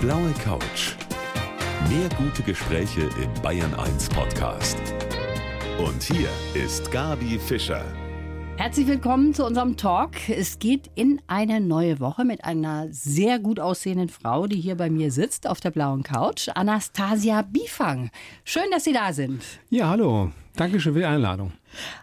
[0.00, 0.94] blaue Couch.
[1.90, 4.78] Mehr gute Gespräche im Bayern 1 Podcast.
[5.78, 7.84] Und hier ist Gabi Fischer.
[8.56, 10.12] Herzlich willkommen zu unserem Talk.
[10.30, 14.88] Es geht in eine neue Woche mit einer sehr gut aussehenden Frau, die hier bei
[14.88, 18.10] mir sitzt auf der blauen Couch, Anastasia Bifang.
[18.44, 19.42] Schön, dass Sie da sind.
[19.68, 20.30] Ja, hallo.
[20.56, 21.52] Dankeschön für die Einladung.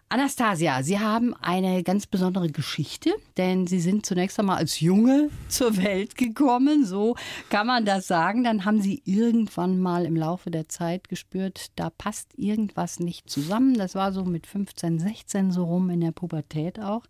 [0.09, 5.77] Anastasia, Sie haben eine ganz besondere Geschichte, denn Sie sind zunächst einmal als Junge zur
[5.77, 7.15] Welt gekommen, so
[7.49, 8.43] kann man das sagen.
[8.43, 13.73] Dann haben Sie irgendwann mal im Laufe der Zeit gespürt, da passt irgendwas nicht zusammen.
[13.73, 17.03] Das war so mit 15, 16 so rum in der Pubertät auch.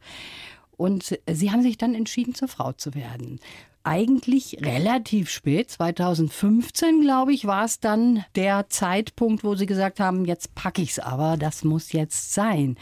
[0.75, 3.39] Und Sie haben sich dann entschieden, zur Frau zu werden
[3.87, 10.25] eigentlich relativ spät, 2015 glaube ich, war es dann der Zeitpunkt, wo sie gesagt haben,
[10.25, 12.77] jetzt packe ich es aber, das muss jetzt sein.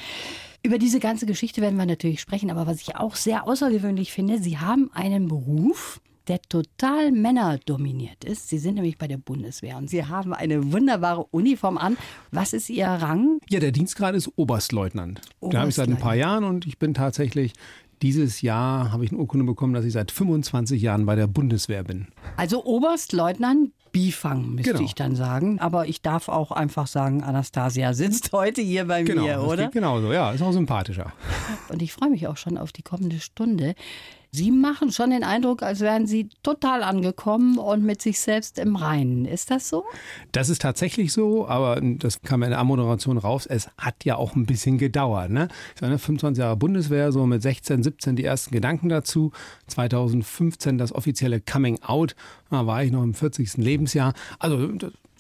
[0.64, 4.40] Über diese ganze Geschichte werden wir natürlich sprechen, aber was ich auch sehr außergewöhnlich finde,
[4.40, 8.50] Sie haben einen Beruf, der total männerdominiert ist.
[8.50, 11.98] Sie sind nämlich bei der Bundeswehr und Sie haben eine wunderbare Uniform an.
[12.32, 13.40] Was ist Ihr Rang?
[13.50, 15.22] Ja, der Dienstgrad ist Oberstleutnant.
[15.40, 15.54] Oberstleutnant.
[15.54, 17.54] Den habe ich seit ein paar Jahren und ich bin tatsächlich
[18.06, 21.84] dieses Jahr habe ich eine Urkunde bekommen, dass ich seit 25 Jahren bei der Bundeswehr
[21.84, 22.08] bin.
[22.38, 24.86] Also Oberstleutnant Bifang, müsste genau.
[24.86, 25.58] ich dann sagen.
[25.60, 29.70] Aber ich darf auch einfach sagen, Anastasia sitzt heute hier bei genau, mir, oder?
[29.70, 31.14] Genau so, ja, ist auch sympathischer.
[31.70, 33.74] Und ich freue mich auch schon auf die kommende Stunde.
[34.36, 38.76] Sie machen schon den Eindruck, als wären Sie total angekommen und mit sich selbst im
[38.76, 39.24] Reinen.
[39.24, 39.86] Ist das so?
[40.34, 43.46] Das ist tatsächlich so, aber das kam in der Moderation raus.
[43.46, 45.32] Es hat ja auch ein bisschen gedauert.
[45.32, 45.48] Ne?
[45.76, 49.32] Ich war 25 Jahre Bundeswehr, so mit 16, 17 die ersten Gedanken dazu.
[49.68, 52.16] 2015 das offizielle Coming Out.
[52.50, 53.56] Da war ich noch im 40.
[53.56, 54.14] Lebensjahr.
[54.40, 54.70] Also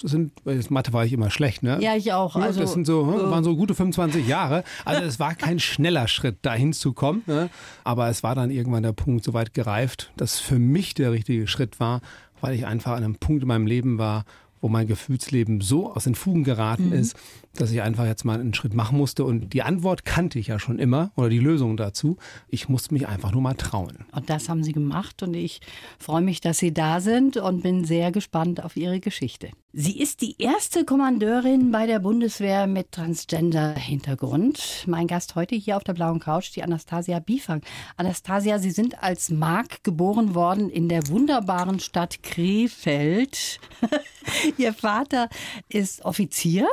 [0.01, 1.77] das sind, das Mathe war ich immer schlecht, ne?
[1.81, 2.35] Ja, ich auch.
[2.35, 4.63] Also, das sind so, äh, waren so gute 25 Jahre.
[4.83, 7.23] Also es war kein schneller Schritt, dahin zu kommen.
[7.27, 7.49] Ne?
[7.83, 11.47] Aber es war dann irgendwann der Punkt so weit gereift, dass für mich der richtige
[11.47, 12.01] Schritt war,
[12.41, 14.25] weil ich einfach an einem Punkt in meinem Leben war,
[14.65, 16.93] wo mein Gefühlsleben so aus den Fugen geraten mhm.
[16.93, 17.15] ist,
[17.53, 19.23] dass ich einfach jetzt mal einen Schritt machen musste.
[19.23, 22.17] Und die Antwort kannte ich ja schon immer oder die Lösung dazu.
[22.47, 24.05] Ich musste mich einfach nur mal trauen.
[24.11, 25.61] Und das haben Sie gemacht und ich
[25.99, 29.51] freue mich, dass Sie da sind und bin sehr gespannt auf Ihre Geschichte.
[29.77, 34.85] Sie ist die erste Kommandeurin bei der Bundeswehr mit Transgender-Hintergrund.
[34.87, 37.61] Mein Gast heute hier auf der blauen Couch, die Anastasia Bifang.
[37.97, 43.59] Anastasia, Sie sind als Mark geboren worden in der wunderbaren Stadt Krefeld.
[44.57, 45.29] Ihr Vater
[45.69, 46.67] ist Offizier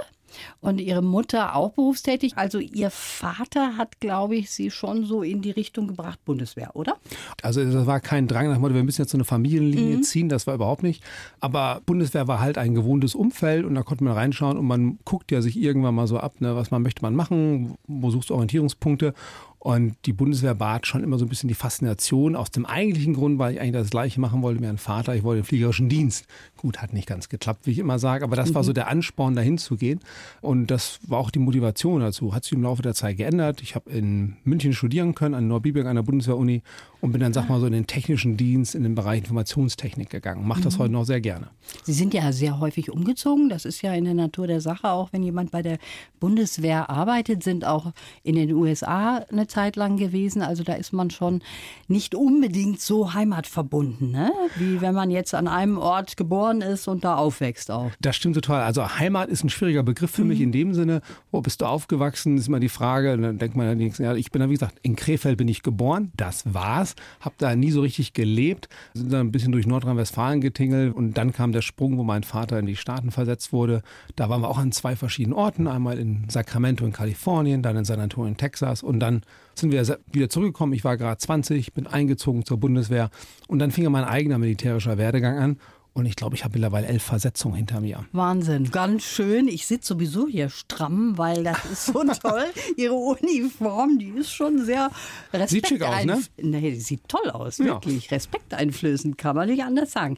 [0.61, 2.37] und ihre Mutter auch berufstätig.
[2.37, 6.97] Also ihr Vater hat, glaube ich, sie schon so in die Richtung gebracht, Bundeswehr, oder?
[7.43, 10.03] Also das war kein Drang nach Motto, wir müssen jetzt so eine Familienlinie mhm.
[10.03, 11.03] ziehen, das war überhaupt nicht.
[11.41, 15.31] Aber Bundeswehr war halt ein gewohntes Umfeld und da konnte man reinschauen und man guckt
[15.31, 18.35] ja sich irgendwann mal so ab, ne, was man möchte man machen, wo suchst du
[18.35, 19.15] Orientierungspunkte.
[19.65, 23.39] Und die Bundeswehr bat schon immer so ein bisschen die Faszination aus dem eigentlichen Grund,
[23.39, 25.15] weil ich eigentlich das Gleiche machen wollte wie ein Vater.
[25.15, 26.27] Ich wollte den fliegerischen Dienst.
[26.57, 28.55] Gut, hat nicht ganz geklappt, wie ich immer sage, aber das mhm.
[28.57, 30.01] war so der Ansporn, dahin zu gehen.
[30.41, 32.35] Und das war auch die Motivation dazu.
[32.35, 33.63] Hat sich im Laufe der Zeit geändert.
[33.63, 36.63] Ich habe in München studieren können, an Norbiberg an der Bundeswehr-Uni
[37.03, 40.47] und bin dann, sag mal, so in den technischen Dienst, in den Bereich Informationstechnik gegangen.
[40.47, 40.83] Mache das mhm.
[40.83, 41.49] heute noch sehr gerne.
[41.83, 43.49] Sie sind ja sehr häufig umgezogen.
[43.49, 44.89] Das ist ja in der Natur der Sache.
[44.89, 45.79] Auch wenn jemand bei der
[46.21, 47.93] Bundeswehr arbeitet, sind auch
[48.23, 50.43] in den USA eine Zeit lang gewesen.
[50.43, 51.43] Also da ist man schon
[51.89, 54.33] nicht unbedingt so heimatverbunden, ne?
[54.55, 57.91] wie wenn man jetzt an einem Ort geboren ist und da aufwächst auch.
[58.01, 58.63] Das stimmt total.
[58.63, 60.29] Also Heimat ist ein schwieriger Begriff für mhm.
[60.29, 61.03] mich in dem Sinne,
[61.33, 63.15] wo bist du aufgewachsen, ist immer die Frage.
[63.15, 66.13] Und dann denkt man ja, ich bin da, wie gesagt, in Krefeld bin ich geboren,
[66.17, 66.92] das war's.
[67.21, 71.33] Habe da nie so richtig gelebt, sind dann ein bisschen durch Nordrhein-Westfalen getingelt und dann
[71.33, 73.83] kam der Sprung, wo mein Vater in die Staaten versetzt wurde.
[74.17, 77.85] Da waren wir auch an zwei verschiedenen Orten, einmal in Sacramento in Kalifornien, dann in
[77.85, 79.23] San Antonio in Texas und dann
[79.55, 80.73] sind wir wieder zurückgekommen.
[80.73, 83.11] Ich war gerade 20, bin eingezogen zur Bundeswehr
[83.49, 85.57] und dann fing mein eigener militärischer Werdegang an.
[85.95, 88.07] Und ich glaube, ich habe mittlerweile elf Versetzungen hinter mir.
[88.13, 89.47] Wahnsinn, ganz schön.
[89.47, 92.47] Ich sitze sowieso hier stramm, weil das ist so toll.
[92.79, 94.91] Ihre Uniform, die ist schon sehr
[95.35, 96.23] Respekt Sieht schick aus, ne?
[96.39, 98.07] Nee, die sieht toll aus, wirklich.
[98.07, 98.17] Ja.
[98.17, 100.17] Respekteinflößend, kann man nicht anders sagen.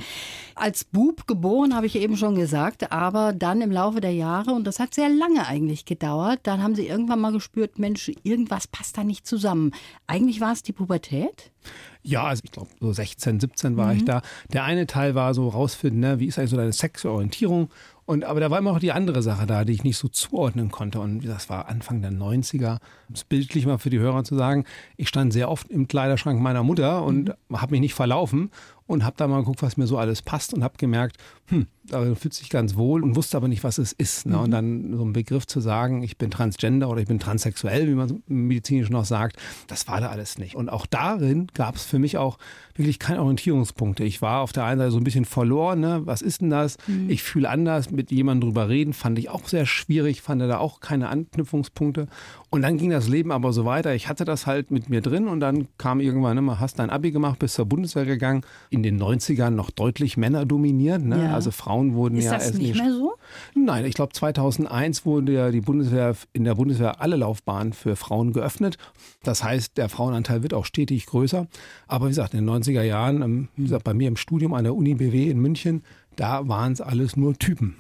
[0.55, 4.65] Als Bub geboren, habe ich eben schon gesagt, aber dann im Laufe der Jahre, und
[4.65, 8.97] das hat sehr lange eigentlich gedauert, dann haben Sie irgendwann mal gespürt, Mensch, irgendwas passt
[8.97, 9.73] da nicht zusammen.
[10.07, 11.51] Eigentlich war es die Pubertät?
[12.03, 13.99] Ja, also ich glaube, so 16, 17 war mhm.
[13.99, 14.23] ich da.
[14.53, 17.71] Der eine Teil war so rausfinden, ne, wie ist eigentlich so deine Sexualorientierung?
[18.07, 20.71] Und, aber da war immer noch die andere Sache da, die ich nicht so zuordnen
[20.71, 21.01] konnte.
[21.01, 22.79] Und das war Anfang der 90er.
[23.09, 24.65] Um es bildlich mal für die Hörer zu sagen,
[24.99, 27.61] ich stand sehr oft im Kleiderschrank meiner Mutter und mhm.
[27.61, 28.51] habe mich nicht verlaufen.
[28.87, 31.17] und habe da mal geguckt, was mir so alles passt und habe gemerkt,
[31.47, 34.27] hm, da fühlt sich ganz wohl und wusste aber nicht, was es ist.
[34.27, 34.39] Ne?
[34.39, 34.53] Und mhm.
[34.53, 38.23] dann so ein Begriff zu sagen, ich bin transgender oder ich bin transsexuell, wie man
[38.27, 39.37] medizinisch noch sagt,
[39.67, 40.57] das war da alles nicht.
[40.57, 42.39] Und auch darin gab es für mich auch
[42.75, 44.05] wirklich keine Orientierungspunkte.
[44.05, 46.03] Ich war auf der einen Seite so ein bisschen verloren, ne?
[46.05, 46.79] was ist denn das?
[46.87, 47.11] Mhm.
[47.11, 50.81] Ich fühle anders, mit jemandem drüber reden, fand ich auch sehr schwierig, fand da auch
[50.81, 52.09] keine Anknüpfungspunkte.
[52.51, 53.95] Und dann ging das Leben aber so weiter.
[53.95, 57.11] Ich hatte das halt mit mir drin und dann kam irgendwann immer, hast dein Abi
[57.11, 58.43] gemacht, bist zur Bundeswehr gegangen.
[58.71, 61.03] In den 90ern noch deutlich Männer dominiert.
[61.03, 61.25] Ne?
[61.25, 61.35] Ja.
[61.35, 63.15] Also Frauen wurden Ist ja das nicht mehr so?
[63.55, 68.33] Nein, ich glaube 2001 wurde ja die Bundeswehr in der Bundeswehr alle Laufbahnen für Frauen
[68.33, 68.79] geöffnet.
[69.23, 71.47] Das heißt, der Frauenanteil wird auch stetig größer.
[71.87, 74.65] Aber wie gesagt, in den 90er Jahren, ähm, wie gesagt, bei mir im Studium an
[74.65, 75.83] der Uni BW in München,
[76.17, 77.77] da waren es alles nur Typen.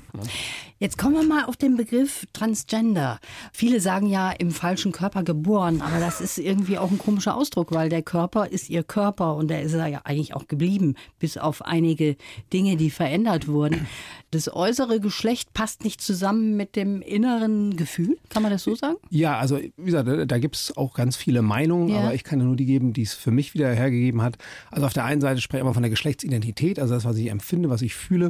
[0.79, 3.19] Jetzt kommen wir mal auf den Begriff Transgender.
[3.53, 7.73] Viele sagen ja im falschen Körper geboren, aber das ist irgendwie auch ein komischer Ausdruck,
[7.73, 11.63] weil der Körper ist ihr Körper und der ist ja eigentlich auch geblieben, bis auf
[11.63, 12.17] einige
[12.53, 13.87] Dinge, die verändert wurden.
[14.31, 18.97] Das äußere Geschlecht passt nicht zusammen mit dem inneren Gefühl, kann man das so sagen?
[19.11, 22.01] Ja, also wie gesagt, da, da gibt es auch ganz viele Meinungen, ja.
[22.01, 24.37] aber ich kann nur die geben, die es für mich wieder hergegeben hat.
[24.73, 27.29] Also auf der einen Seite spreche ich immer von der Geschlechtsidentität, also das, was ich
[27.29, 28.24] empfinde, was ich fühle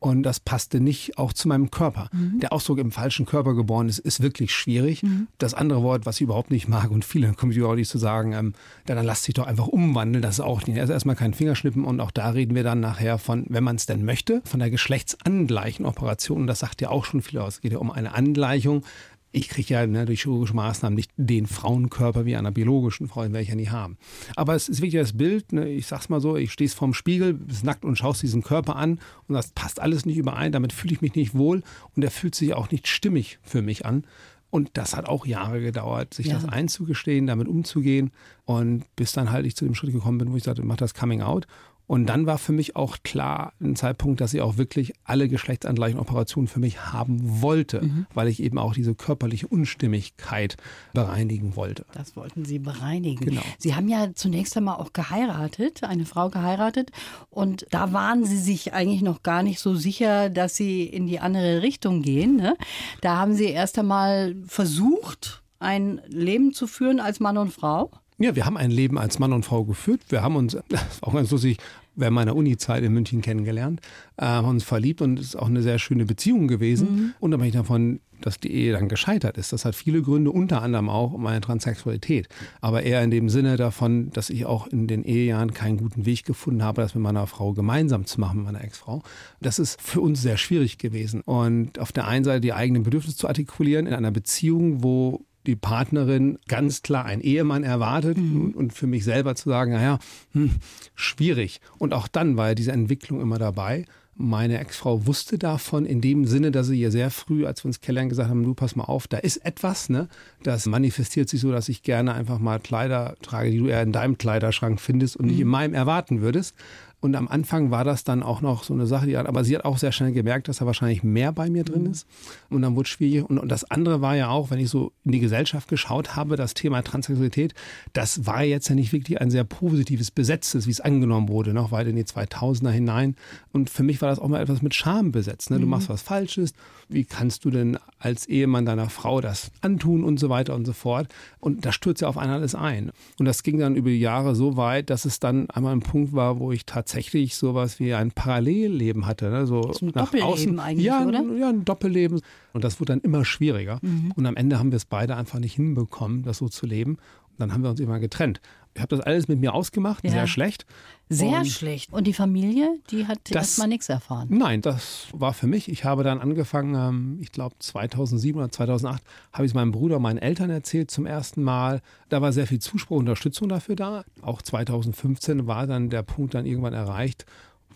[0.00, 2.08] und das passte nicht auch zu meinem Körper.
[2.12, 2.40] Mhm.
[2.40, 5.02] Der Ausdruck im falschen Körper geboren ist, ist wirklich schwierig.
[5.02, 5.28] Mhm.
[5.36, 8.54] Das andere Wort, was ich überhaupt nicht mag und viele Community zu sagen, ähm,
[8.86, 10.80] dann lass dich doch einfach umwandeln, das ist auch nicht.
[10.80, 13.84] Also erstmal kein Fingerschnippen und auch da reden wir dann nachher von, wenn man es
[13.84, 16.40] denn möchte, von der geschlechtsangleichen Operation.
[16.40, 17.56] Und das sagt ja auch schon viel aus.
[17.56, 18.84] Es geht ja um eine Angleichung
[19.32, 23.32] ich kriege ja ne, durch chirurgische Maßnahmen nicht den Frauenkörper wie einer biologischen Frau, den
[23.32, 23.96] werde ich ja nie haben.
[24.36, 27.34] Aber es ist wirklich das Bild, ne, ich sag's mal so, ich stehe vorm Spiegel,
[27.34, 28.98] bist nackt und schaust diesen Körper an
[29.28, 31.62] und das passt alles nicht überein, damit fühle ich mich nicht wohl
[31.94, 34.04] und er fühlt sich auch nicht stimmig für mich an.
[34.50, 36.34] Und das hat auch Jahre gedauert, sich ja.
[36.34, 38.10] das einzugestehen, damit umzugehen.
[38.44, 40.92] Und bis dann halt ich zu dem Schritt gekommen bin, wo ich sagte, mach das
[40.92, 41.46] Coming Out.
[41.90, 45.98] Und dann war für mich auch klar ein Zeitpunkt, dass ich auch wirklich alle geschlechtsangleichen
[45.98, 48.06] Operationen für mich haben wollte, mhm.
[48.14, 50.56] weil ich eben auch diese körperliche Unstimmigkeit
[50.92, 51.84] bereinigen wollte.
[51.92, 53.24] Das wollten Sie bereinigen.
[53.24, 53.42] Genau.
[53.58, 56.92] Sie haben ja zunächst einmal auch geheiratet, eine Frau geheiratet.
[57.28, 61.18] Und da waren Sie sich eigentlich noch gar nicht so sicher, dass Sie in die
[61.18, 62.36] andere Richtung gehen.
[62.36, 62.56] Ne?
[63.00, 67.90] Da haben Sie erst einmal versucht, ein Leben zu führen als Mann und Frau.
[68.22, 70.02] Ja, wir haben ein Leben als Mann und Frau geführt.
[70.10, 71.56] Wir haben uns, das ist auch ganz lustig,
[71.96, 73.80] während meiner Uni-Zeit in München kennengelernt,
[74.16, 76.88] äh, haben uns verliebt und es ist auch eine sehr schöne Beziehung gewesen.
[76.90, 77.12] Mhm.
[77.20, 79.52] Unabhängig davon, dass die Ehe dann gescheitert ist.
[79.52, 82.28] Das hat viele Gründe, unter anderem auch meine Transsexualität.
[82.60, 86.24] Aber eher in dem Sinne davon, dass ich auch in den Ehejahren keinen guten Weg
[86.24, 89.02] gefunden habe, das mit meiner Frau gemeinsam zu machen, mit meiner Ex-Frau.
[89.40, 91.22] Das ist für uns sehr schwierig gewesen.
[91.22, 95.56] Und auf der einen Seite die eigenen Bedürfnisse zu artikulieren in einer Beziehung, wo die
[95.56, 98.50] Partnerin ganz klar einen Ehemann erwartet mhm.
[98.50, 99.98] und für mich selber zu sagen, naja,
[100.32, 100.52] hm,
[100.94, 101.60] schwierig.
[101.78, 103.86] Und auch dann war ja diese Entwicklung immer dabei.
[104.16, 107.80] Meine Ex-Frau wusste davon in dem Sinne, dass sie ihr sehr früh, als wir uns
[107.80, 110.08] kennenlernen, gesagt haben, du pass mal auf, da ist etwas, ne?
[110.42, 113.92] Das manifestiert sich so, dass ich gerne einfach mal Kleider trage, die du eher in
[113.92, 115.30] deinem Kleiderschrank findest und mhm.
[115.30, 116.54] nicht in meinem erwarten würdest.
[117.00, 119.56] Und am Anfang war das dann auch noch so eine Sache, die hat, aber sie
[119.56, 121.90] hat auch sehr schnell gemerkt, dass da wahrscheinlich mehr bei mir drin mhm.
[121.90, 122.06] ist.
[122.50, 123.28] Und dann wurde es schwierig.
[123.28, 126.36] Und, und das andere war ja auch, wenn ich so in die Gesellschaft geschaut habe,
[126.36, 127.54] das Thema Transsexualität,
[127.94, 131.72] das war jetzt ja nicht wirklich ein sehr positives Besetztes, wie es angenommen wurde, noch
[131.72, 133.16] weit in die 2000er hinein.
[133.52, 135.50] Und für mich war das auch mal etwas mit Scham besetzt.
[135.50, 135.58] Ne?
[135.58, 135.70] Du mhm.
[135.70, 136.52] machst was Falsches.
[136.90, 140.72] Wie kannst du denn als Ehemann deiner Frau das antun und so weiter und so
[140.72, 141.06] fort?
[141.38, 142.90] Und da stürzt ja auf einen alles ein.
[143.18, 146.12] Und das ging dann über die Jahre so weit, dass es dann einmal ein Punkt
[146.12, 149.30] war, wo ich tatsächlich sowas wie ein Parallelleben hatte.
[149.30, 149.46] Ne?
[149.46, 150.58] So ein nach Doppelleben außen.
[150.58, 151.22] eigentlich, ja, oder?
[151.38, 152.20] Ja, ein Doppelleben.
[152.52, 153.78] Und das wurde dann immer schwieriger.
[153.82, 154.12] Mhm.
[154.16, 156.98] Und am Ende haben wir es beide einfach nicht hinbekommen, das so zu leben.
[157.40, 158.38] Und dann haben wir uns immer getrennt.
[158.74, 160.10] Ich habe das alles mit mir ausgemacht, ja.
[160.10, 160.66] sehr schlecht.
[161.08, 161.90] Sehr und schlecht.
[161.90, 164.28] Und die Familie, die hat erstmal nichts erfahren?
[164.30, 165.70] Nein, das war für mich.
[165.70, 169.98] Ich habe dann angefangen, ähm, ich glaube 2007 oder 2008, habe ich es meinem Bruder,
[169.98, 171.80] meinen Eltern erzählt zum ersten Mal.
[172.10, 174.04] Da war sehr viel Zuspruch, Unterstützung dafür da.
[174.20, 177.24] Auch 2015 war dann der Punkt dann irgendwann erreicht,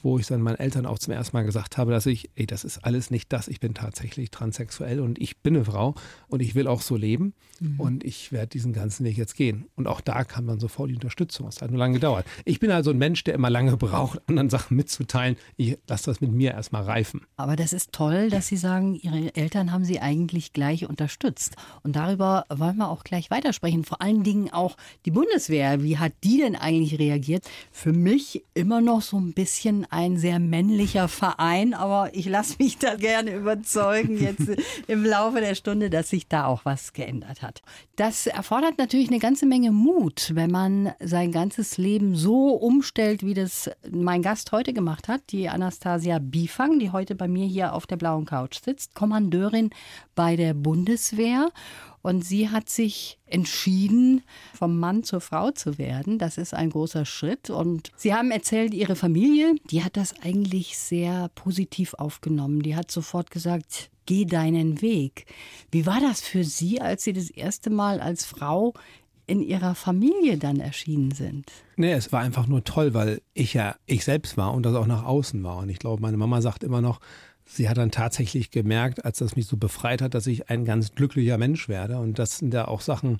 [0.04, 2.62] wo ich dann meinen Eltern auch zum ersten Mal gesagt habe, dass ich, ey, das
[2.62, 5.94] ist alles nicht das, ich bin tatsächlich transsexuell und ich bin eine Frau
[6.28, 7.80] und ich will auch so leben mhm.
[7.80, 9.66] und ich werde diesen ganzen Weg jetzt gehen.
[9.76, 11.48] Und auch da kam dann sofort die Unterstützung.
[11.48, 12.26] Es hat nur lange gedauert.
[12.44, 15.36] Ich bin also ein Mensch, der immer lange braucht, anderen Sachen mitzuteilen.
[15.56, 17.22] Ich lasse das mit mir erstmal reifen.
[17.36, 21.56] Aber das ist toll, dass Sie sagen, Ihre Eltern haben Sie eigentlich gleich unterstützt.
[21.82, 23.84] Und darüber wollen wir auch gleich weitersprechen.
[23.84, 25.82] Vor allen Dingen auch die Bundeswehr.
[25.82, 27.44] Wie hat die denn eigentlich reagiert?
[27.72, 32.78] Für mich immer noch so ein bisschen ein sehr männlicher Verein, aber ich lasse mich
[32.78, 34.50] da gerne überzeugen jetzt
[34.88, 37.62] im Laufe der Stunde, dass sich da auch was geändert hat.
[37.94, 43.34] Das erfordert natürlich eine ganze Menge Mut, wenn man sein ganzes Leben so umstellt, wie
[43.34, 47.86] das mein Gast heute gemacht hat, die Anastasia Bifang, die heute bei mir hier auf
[47.86, 49.70] der blauen Couch sitzt, Kommandeurin
[50.16, 51.50] bei der Bundeswehr.
[52.04, 56.18] Und sie hat sich entschieden, vom Mann zur Frau zu werden.
[56.18, 57.48] Das ist ein großer Schritt.
[57.48, 62.60] Und Sie haben erzählt, Ihre Familie, die hat das eigentlich sehr positiv aufgenommen.
[62.60, 65.24] Die hat sofort gesagt, geh deinen Weg.
[65.70, 68.74] Wie war das für Sie, als Sie das erste Mal als Frau
[69.26, 71.50] in Ihrer Familie dann erschienen sind?
[71.76, 74.86] Nee, es war einfach nur toll, weil ich ja ich selbst war und das auch
[74.86, 75.56] nach außen war.
[75.56, 77.00] Und ich glaube, meine Mama sagt immer noch,
[77.44, 80.94] sie hat dann tatsächlich gemerkt, als das mich so befreit hat, dass ich ein ganz
[80.94, 81.98] glücklicher Mensch werde.
[81.98, 83.18] Und das sind ja auch Sachen,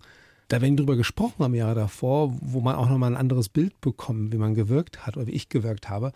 [0.49, 4.33] da werden drüber gesprochen am Jahre davor, wo man auch nochmal ein anderes Bild bekommt,
[4.33, 6.13] wie man gewirkt hat oder wie ich gewirkt habe.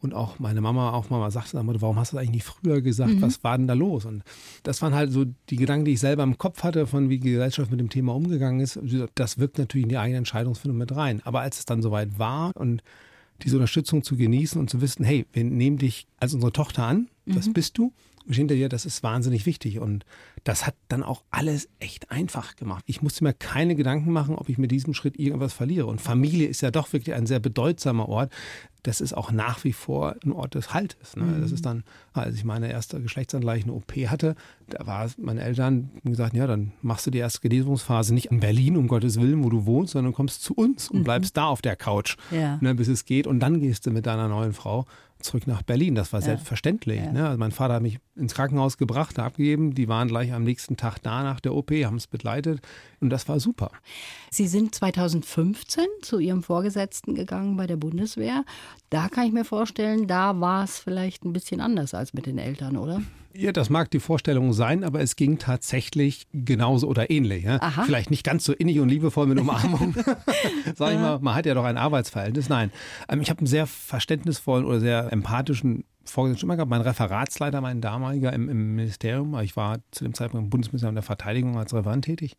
[0.00, 3.14] Und auch meine Mama auch mal sagte, warum hast du das eigentlich nicht früher gesagt?
[3.14, 3.22] Mhm.
[3.22, 4.04] Was war denn da los?
[4.04, 4.22] Und
[4.62, 7.30] das waren halt so die Gedanken, die ich selber im Kopf hatte, von wie die
[7.30, 8.78] Gesellschaft mit dem Thema umgegangen ist.
[9.16, 11.20] Das wirkt natürlich in die eigene Entscheidungsfindung mit rein.
[11.24, 12.82] Aber als es dann soweit war und
[13.42, 17.08] diese Unterstützung zu genießen und zu wissen, hey, wir nehmen dich als unsere Tochter an,
[17.34, 17.52] das mhm.
[17.52, 17.92] bist du.
[18.28, 19.78] Und hinter dir, das ist wahnsinnig wichtig.
[19.78, 20.04] Und
[20.44, 22.84] das hat dann auch alles echt einfach gemacht.
[22.86, 25.86] Ich musste mir keine Gedanken machen, ob ich mit diesem Schritt irgendwas verliere.
[25.86, 28.30] Und Familie ist ja doch wirklich ein sehr bedeutsamer Ort.
[28.82, 31.16] Das ist auch nach wie vor ein Ort des Haltes.
[31.16, 31.24] Ne?
[31.24, 31.40] Mhm.
[31.40, 34.34] Das ist dann, als ich meine erste geschlechtsangleichende OP hatte,
[34.68, 38.76] da war meine Eltern gesagt, ja, dann machst du die erste Genesungsphase nicht in Berlin,
[38.76, 41.04] um Gottes Willen, wo du wohnst, sondern kommst zu uns und mhm.
[41.04, 42.58] bleibst da auf der Couch, ja.
[42.60, 43.26] ne, bis es geht.
[43.26, 44.84] Und dann gehst du mit deiner neuen Frau
[45.20, 45.94] zurück nach Berlin.
[45.94, 46.26] Das war ja.
[46.26, 47.00] selbstverständlich.
[47.00, 47.12] Ja.
[47.12, 47.26] Ne?
[47.26, 49.74] Also mein Vater hat mich ins Krankenhaus gebracht, abgegeben.
[49.74, 52.60] Die waren gleich am nächsten Tag da nach der OP, haben es begleitet
[53.00, 53.70] und das war super.
[54.30, 58.44] Sie sind 2015 zu Ihrem Vorgesetzten gegangen bei der Bundeswehr.
[58.90, 62.38] Da kann ich mir vorstellen, da war es vielleicht ein bisschen anders als mit den
[62.38, 63.02] Eltern, oder?
[63.34, 67.44] Ja, das mag die Vorstellung sein, aber es ging tatsächlich genauso oder ähnlich.
[67.44, 67.60] Ja?
[67.86, 69.94] Vielleicht nicht ganz so innig und liebevoll mit Umarmung.
[70.74, 72.48] Sag ich mal, man hat ja doch ein Arbeitsverhältnis.
[72.48, 72.72] Nein,
[73.08, 76.70] ähm, ich habe einen sehr verständnisvollen oder sehr empathischen Vorgesetzten immer gehabt.
[76.70, 79.38] Mein Referatsleiter, mein damaliger im, im Ministerium.
[79.40, 82.36] Ich war zu dem Zeitpunkt im Bundesministerium der Verteidigung als Referent tätig.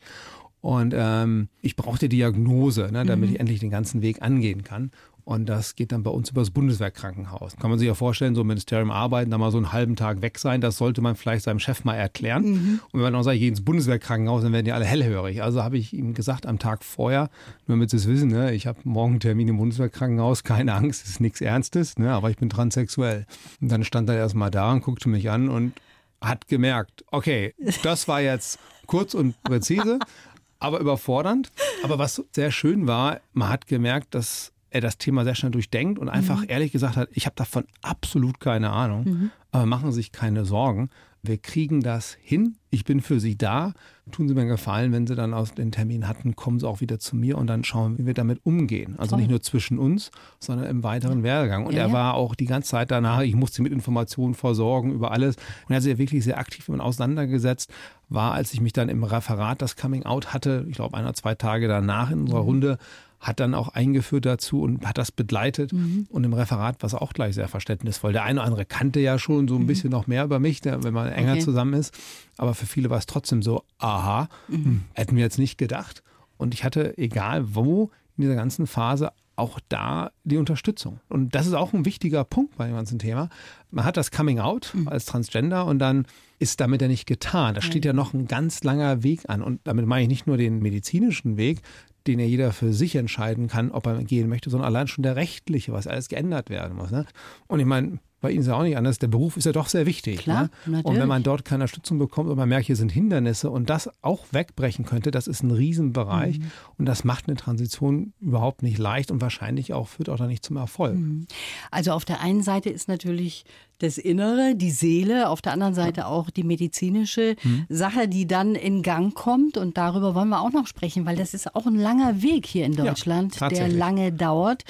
[0.61, 3.35] Und ähm, ich brauchte Diagnose, ne, damit mhm.
[3.35, 4.91] ich endlich den ganzen Weg angehen kann.
[5.29, 7.55] Und das geht dann bei uns über das Bundeswehrkrankenhaus.
[7.57, 10.24] Kann man sich ja vorstellen, so im Ministerium arbeiten, da mal so einen halben Tag
[10.24, 12.45] weg sein, das sollte man vielleicht seinem Chef mal erklären.
[12.45, 12.79] Mhm.
[12.86, 15.43] Und wenn man dann sagt, ich gehe ins Bundeswehrkrankenhaus, dann werden die alle hellhörig.
[15.43, 17.29] Also habe ich ihm gesagt am Tag vorher,
[17.67, 21.03] nur damit sie es wissen, ne, ich habe morgen einen Termin im Bundeswehrkrankenhaus, keine Angst,
[21.03, 23.27] es ist nichts Ernstes, ne, aber ich bin transsexuell.
[23.62, 25.74] Und dann stand er erstmal da und guckte mich an und
[26.21, 28.57] hat gemerkt, okay, das war jetzt
[28.88, 30.00] kurz und präzise,
[30.59, 31.51] aber überfordernd.
[31.83, 35.99] Aber was sehr schön war, man hat gemerkt, dass er das Thema sehr schnell durchdenkt
[35.99, 36.49] und einfach mhm.
[36.49, 39.31] ehrlich gesagt hat, ich habe davon absolut keine Ahnung, mhm.
[39.51, 40.89] aber machen Sie sich keine Sorgen.
[41.21, 42.55] Wir kriegen das hin.
[42.69, 43.73] Ich bin für Sie da.
[44.09, 46.79] Tun Sie mir einen Gefallen, wenn Sie dann aus den Termin hatten, kommen Sie auch
[46.79, 48.95] wieder zu mir und dann schauen, wie wir damit umgehen.
[48.97, 49.19] Also Toll.
[49.19, 51.65] nicht nur zwischen uns, sondern im weiteren Werdegang.
[51.65, 55.11] Und ja, er war auch die ganze Zeit danach, ich musste mit Informationen versorgen über
[55.11, 55.35] alles.
[55.35, 57.69] Und er hat sich wirklich sehr aktiv mit auseinandergesetzt.
[58.07, 61.13] War, als ich mich dann im Referat das Coming Out hatte, ich glaube ein oder
[61.13, 62.47] zwei Tage danach in unserer mhm.
[62.47, 62.77] Runde,
[63.19, 65.73] hat dann auch eingeführt dazu und hat das begleitet.
[65.73, 66.07] Mhm.
[66.09, 68.13] Und im Referat war es auch gleich sehr verständnisvoll.
[68.13, 69.67] Der eine oder andere kannte ja schon so ein mhm.
[69.67, 71.41] bisschen noch mehr über mich, wenn man enger okay.
[71.41, 71.93] zusammen ist.
[72.38, 74.65] Aber für viele war es trotzdem so, aha, mhm.
[74.65, 76.03] Hm, hätten wir jetzt nicht gedacht.
[76.38, 80.99] Und ich hatte, egal wo, in dieser ganzen Phase auch da die Unterstützung.
[81.07, 83.29] Und das ist auch ein wichtiger Punkt bei dem ganzen Thema.
[83.71, 84.88] Man hat das Coming Out mhm.
[84.88, 86.05] als Transgender und dann
[86.39, 87.55] ist damit ja nicht getan.
[87.55, 89.41] Da steht ja noch ein ganz langer Weg an.
[89.41, 91.61] Und damit meine ich nicht nur den medizinischen Weg,
[92.09, 95.15] den ja jeder für sich entscheiden kann, ob er gehen möchte, sondern allein schon der
[95.15, 96.91] rechtliche, was alles geändert werden muss.
[96.91, 97.05] Ne?
[97.47, 98.99] Und ich meine, bei Ihnen ist ja auch nicht anders.
[98.99, 100.19] Der Beruf ist ja doch sehr wichtig.
[100.19, 100.81] Klar, ne?
[100.83, 103.89] Und wenn man dort keine Unterstützung bekommt und man merkt, hier sind Hindernisse und das
[104.01, 106.51] auch wegbrechen könnte, das ist ein Riesenbereich mhm.
[106.77, 110.45] und das macht eine Transition überhaupt nicht leicht und wahrscheinlich auch führt auch dann nicht
[110.45, 110.95] zum Erfolg.
[110.95, 111.27] Mhm.
[111.71, 113.45] Also auf der einen Seite ist natürlich
[113.79, 117.65] das Innere, die Seele, auf der anderen Seite auch die medizinische mhm.
[117.69, 119.57] Sache, die dann in Gang kommt.
[119.57, 122.65] Und darüber wollen wir auch noch sprechen, weil das ist auch ein langer Weg hier
[122.65, 124.65] in Deutschland, ja, der lange dauert.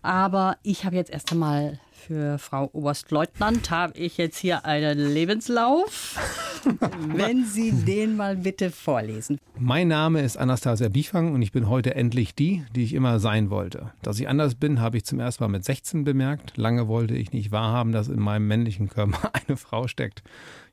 [0.00, 6.18] Aber ich habe jetzt erst einmal für Frau Oberstleutnant habe ich jetzt hier einen Lebenslauf
[7.14, 9.38] Wenn Sie den mal bitte vorlesen.
[9.58, 13.50] Mein Name ist Anastasia Biefang und ich bin heute endlich die, die ich immer sein
[13.50, 13.92] wollte.
[14.02, 16.56] Dass ich anders bin, habe ich zum ersten Mal mit 16 bemerkt.
[16.56, 20.22] Lange wollte ich nicht wahrhaben, dass in meinem männlichen Körper eine Frau steckt.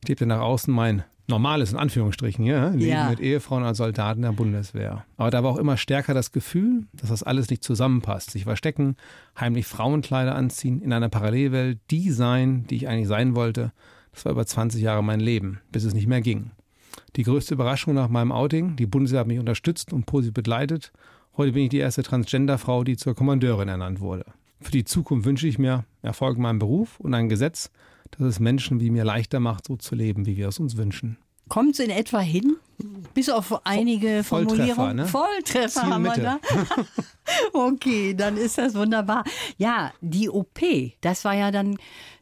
[0.03, 3.09] Ich lebte nach außen mein normales, in Anführungsstrichen, ja, Leben Ja.
[3.09, 5.05] mit Ehefrauen als Soldaten der Bundeswehr.
[5.17, 8.31] Aber da war auch immer stärker das Gefühl, dass das alles nicht zusammenpasst.
[8.31, 8.95] Sich verstecken,
[9.39, 13.71] heimlich Frauenkleider anziehen, in einer Parallelwelt die sein, die ich eigentlich sein wollte.
[14.11, 16.51] Das war über 20 Jahre mein Leben, bis es nicht mehr ging.
[17.15, 20.91] Die größte Überraschung nach meinem Outing, die Bundeswehr hat mich unterstützt und positiv begleitet.
[21.37, 24.25] Heute bin ich die erste Transgender-Frau, die zur Kommandeurin ernannt wurde.
[24.61, 27.71] Für die Zukunft wünsche ich mir Erfolg in meinem Beruf und ein Gesetz,
[28.11, 31.17] das es Menschen wie mir leichter macht, so zu leben, wie wir es uns wünschen.
[31.47, 32.57] Kommt es in etwa hin?
[33.13, 34.95] Bis auf einige Volltreffer, Formulierungen.
[34.97, 35.05] ne?
[35.07, 36.39] Volltreffer haben wir da.
[37.53, 39.23] Okay, dann ist das wunderbar.
[39.57, 40.59] Ja, die OP,
[41.01, 41.77] das war ja dann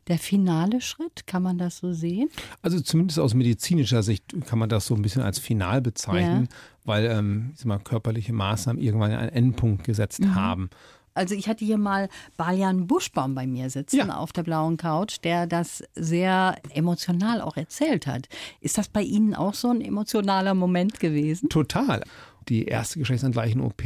[0.07, 2.29] der finale Schritt, kann man das so sehen?
[2.61, 6.47] Also zumindest aus medizinischer Sicht kann man das so ein bisschen als final bezeichnen,
[6.85, 10.35] weil ähm, ich sag mal, körperliche Maßnahmen irgendwann einen Endpunkt gesetzt Mhm.
[10.35, 10.69] haben.
[11.17, 12.07] Also ich hatte hier mal
[12.37, 14.17] Balian Buschbaum bei mir sitzen Ja.
[14.17, 18.27] auf der blauen Couch, der das sehr emotional auch erzählt hat.
[18.61, 21.49] Ist das bei Ihnen auch so ein emotionaler Moment gewesen?
[21.49, 22.03] Total.
[22.49, 23.83] Die erste Geschlechtsangleichen-OP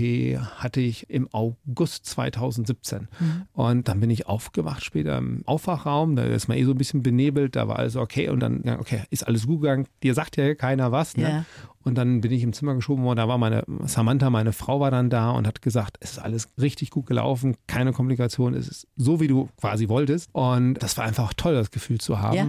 [0.60, 3.08] hatte ich im August 2017.
[3.54, 6.16] Und dann bin ich aufgewacht später im Aufwachraum.
[6.16, 7.56] Da ist man eh so ein bisschen benebelt.
[7.56, 8.30] Da war alles okay.
[8.30, 9.88] Und dann, okay, ist alles gut gegangen.
[10.04, 11.18] Dir sagt ja keiner was.
[11.18, 11.24] Ne?
[11.24, 11.46] Ja.
[11.84, 13.18] Und dann bin ich im Zimmer geschoben worden.
[13.18, 16.50] Da war meine Samantha, meine Frau, war dann da und hat gesagt, es ist alles
[16.60, 17.56] richtig gut gelaufen.
[17.68, 18.54] Keine Komplikation.
[18.54, 20.30] Es ist so, wie du quasi wolltest.
[20.34, 22.36] Und das war einfach toll, das Gefühl zu haben.
[22.36, 22.48] Ja.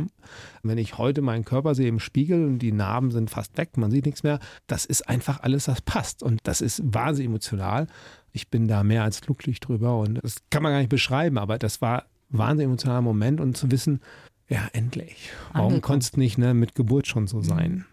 [0.63, 3.91] Wenn ich heute meinen Körper sehe im Spiegel und die Narben sind fast weg, man
[3.91, 6.23] sieht nichts mehr, das ist einfach alles, das passt.
[6.23, 7.87] Und das ist wahnsinnig emotional.
[8.33, 11.59] Ich bin da mehr als glücklich drüber und das kann man gar nicht beschreiben, aber
[11.59, 14.01] das war ein wahnsinnig emotionaler Moment und zu wissen,
[14.49, 15.31] ja, endlich.
[15.53, 17.87] Warum konnte es nicht ne, mit Geburt schon so sein?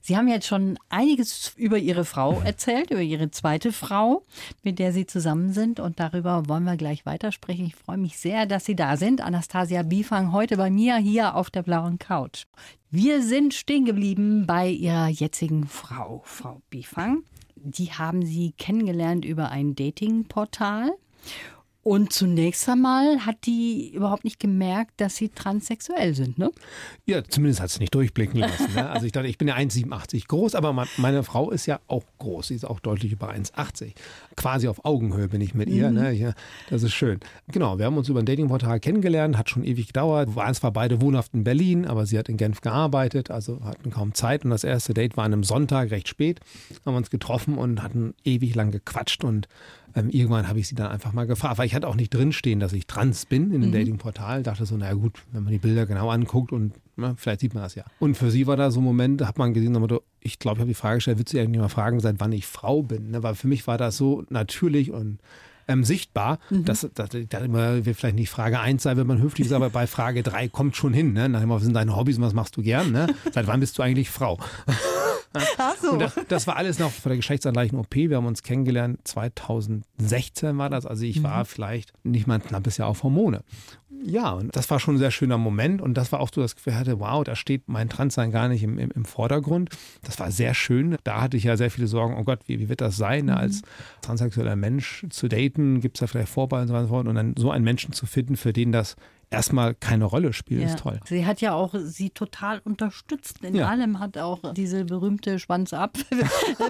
[0.00, 4.24] Sie haben jetzt schon einiges über Ihre Frau erzählt, über Ihre zweite Frau,
[4.62, 5.80] mit der Sie zusammen sind.
[5.80, 7.66] Und darüber wollen wir gleich weitersprechen.
[7.66, 9.20] Ich freue mich sehr, dass Sie da sind.
[9.20, 12.44] Anastasia Biefang heute bei mir hier auf der blauen Couch.
[12.90, 17.22] Wir sind stehen geblieben bei Ihrer jetzigen Frau, Frau Biefang.
[17.56, 20.92] Die haben Sie kennengelernt über ein Datingportal.
[21.88, 26.50] Und zunächst einmal hat die überhaupt nicht gemerkt, dass sie transsexuell sind, ne?
[27.04, 28.74] Ja, zumindest hat es nicht durchblicken lassen.
[28.74, 28.90] Ne?
[28.90, 32.02] Also ich dachte, ich bin ja 1,87 groß, aber me- meine Frau ist ja auch
[32.18, 32.48] groß.
[32.48, 33.92] Sie ist auch deutlich über 1,80.
[34.34, 35.92] Quasi auf Augenhöhe bin ich mit ihr.
[35.92, 36.10] Ne?
[36.10, 36.32] Ja,
[36.70, 37.20] das ist schön.
[37.52, 40.30] Genau, wir haben uns über ein Datingportal kennengelernt, hat schon ewig gedauert.
[40.30, 43.90] Wir waren zwar beide wohnhaft in Berlin, aber sie hat in Genf gearbeitet, also hatten
[43.90, 44.44] kaum Zeit.
[44.44, 46.40] Und das erste Date war an einem Sonntag, recht spät.
[46.84, 49.46] Haben wir uns getroffen und hatten ewig lang gequatscht und
[49.96, 52.60] ähm, irgendwann habe ich sie dann einfach mal gefragt, weil ich hatte auch nicht drinstehen,
[52.60, 54.42] dass ich trans bin in dem Datingportal.
[54.42, 57.62] Dachte so, naja gut, wenn man die Bilder genau anguckt und na, vielleicht sieht man
[57.62, 57.84] das ja.
[57.98, 59.74] Und für sie war da so ein Moment, da hat man gesehen,
[60.20, 62.46] ich glaube, ich habe die Frage gestellt, würdest du eigentlich mal fragen, seit wann ich
[62.46, 63.10] Frau bin?
[63.10, 63.22] Ne?
[63.22, 65.18] Weil für mich war das so natürlich und
[65.68, 69.46] ähm, sichtbar, dass, dass ich dachte immer, vielleicht nicht Frage 1 sein, wenn man höflich
[69.46, 71.12] ist, aber bei Frage 3 kommt schon hin.
[71.12, 71.28] Ne?
[71.28, 72.92] Nach dem Motto, was sind deine Hobbys und was machst du gern?
[72.92, 73.08] Ne?
[73.32, 74.38] Seit wann bist du eigentlich Frau?
[75.58, 75.96] Ach so.
[75.96, 77.94] Das, das war alles noch vor der geschlechtsangleichen OP.
[77.94, 80.86] Wir haben uns kennengelernt, 2016 war das.
[80.86, 83.42] Also ich war vielleicht nicht mal ein knappes Jahr auf Hormone.
[84.04, 85.80] Ja, und das war schon ein sehr schöner Moment.
[85.80, 88.48] Und das war auch so das Gefühl, ich hatte, wow, da steht mein Transsein gar
[88.48, 89.70] nicht im, im, im Vordergrund.
[90.02, 90.96] Das war sehr schön.
[91.04, 93.36] Da hatte ich ja sehr viele Sorgen, oh Gott, wie, wie wird das sein, ne,
[93.36, 93.62] als
[94.02, 95.80] transsexueller Mensch zu daten?
[95.80, 97.08] Gibt es da vielleicht Vorbehalte und so weiter?
[97.08, 98.96] Und dann so einen Menschen zu finden, für den das
[99.30, 101.00] erstmal keine Rolle spielt, ist toll.
[101.06, 103.42] Sie hat ja auch sie total unterstützt.
[103.44, 103.68] In Ja.
[103.68, 105.98] allem hat auch diese berühmte Schwanz ab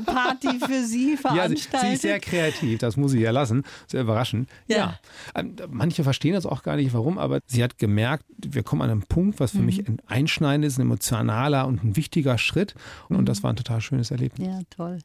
[0.06, 1.88] Party für sie Ja, sie, veranstaltet.
[1.88, 3.62] sie ist sehr kreativ, das muss ich ja lassen.
[3.86, 4.48] Sehr überraschend.
[4.68, 4.76] Ja.
[4.76, 4.98] Ja.
[5.34, 8.90] Ähm, Manche verstehen das auch gar nicht, warum, aber sie hat gemerkt, wir kommen an
[8.90, 9.64] einen Punkt, was für Mhm.
[9.66, 12.74] mich ein einschneidend ist, ein emotionaler und ein wichtiger Schritt.
[13.08, 14.46] Und, und das war ein total schönes Erlebnis.
[14.46, 14.98] ja, toll.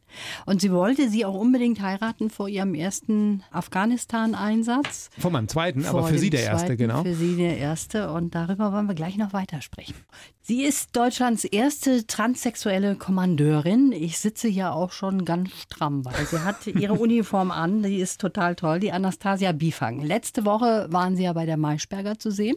[0.46, 5.10] Und sie wollte sie auch unbedingt heiraten vor ihrem ersten Afghanistan-Einsatz.
[5.18, 7.04] Von meinem zweiten, aber Vor für dem sie der erste, zweiten, genau.
[7.04, 9.96] Für sie der erste und darüber wollen wir gleich noch weitersprechen.
[10.42, 13.92] Sie ist Deutschlands erste transsexuelle Kommandeurin.
[13.92, 17.84] Ich sitze ja auch schon ganz stramm, weil sie hat ihre Uniform an.
[17.84, 20.02] Die ist total toll, die Anastasia Bifang.
[20.02, 22.56] Letzte Woche waren sie ja bei der Maischberger zu sehen.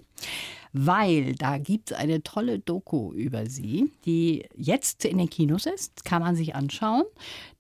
[0.77, 6.05] Weil da gibt es eine tolle Doku über sie, die jetzt in den Kinos ist,
[6.05, 7.05] kann man sich anschauen.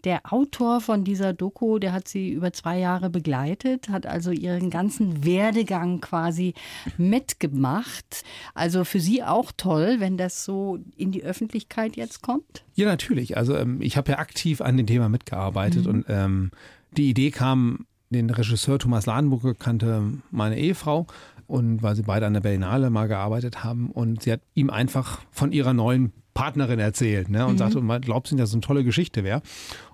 [0.03, 4.69] Der Autor von dieser Doku, der hat sie über zwei Jahre begleitet, hat also ihren
[4.69, 6.55] ganzen Werdegang quasi
[6.99, 8.25] mitgemacht.
[8.53, 12.65] Also für sie auch toll, wenn das so in die Öffentlichkeit jetzt kommt.
[12.75, 13.37] Ja, natürlich.
[13.37, 16.51] Also ähm, ich habe ja aktiv an dem Thema mitgearbeitet und ähm,
[16.97, 21.07] die Idee kam, den Regisseur Thomas Ladenburger kannte meine Ehefrau
[21.47, 25.21] und weil sie beide an der Berlinale mal gearbeitet haben und sie hat ihm einfach
[25.31, 27.47] von ihrer neuen Partnerin erzählt ne?
[27.47, 27.59] und mhm.
[27.59, 29.41] sagte, man glaubt, dass das eine tolle Geschichte wäre.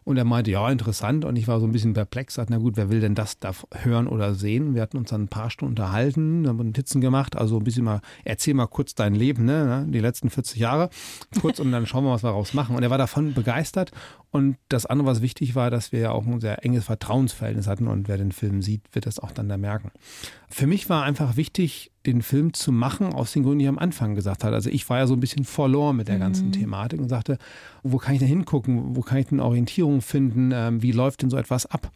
[0.05, 1.25] Und er meinte, ja, interessant.
[1.25, 3.53] Und ich war so ein bisschen perplex, sagte, na gut, wer will denn das da
[3.83, 4.75] hören oder sehen?
[4.75, 8.01] Wir hatten uns dann ein paar Stunden unterhalten, haben Notizen gemacht, also ein bisschen mal,
[8.25, 9.65] erzähl mal kurz dein Leben, ne?
[9.65, 10.91] ne die letzten 40 Jahre,
[11.41, 12.77] kurz und dann schauen wir, was wir daraus machen.
[12.77, 13.93] Und er war davon begeistert.
[14.33, 17.89] Und das andere, was wichtig war, dass wir ja auch ein sehr enges Vertrauensverhältnis hatten
[17.89, 19.91] und wer den Film sieht, wird das auch dann da merken.
[20.49, 23.79] Für mich war einfach wichtig, den Film zu machen, aus den Gründen, die ich am
[23.79, 24.55] Anfang gesagt habe.
[24.55, 26.53] Also ich war ja so ein bisschen verloren mit der ganzen mhm.
[26.53, 27.39] Thematik und sagte,
[27.83, 31.31] wo kann ich denn hingucken, wo kann ich denn Orientierung finden, ähm, wie läuft denn
[31.31, 31.93] so etwas ab?